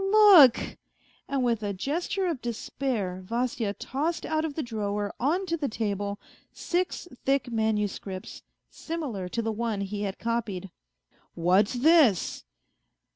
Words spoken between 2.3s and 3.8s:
despair Vasya